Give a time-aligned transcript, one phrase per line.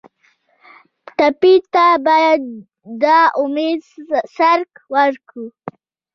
[1.17, 2.41] ټپي ته باید
[3.01, 3.03] د
[3.41, 3.79] امید
[4.35, 5.45] څرک ورکړو.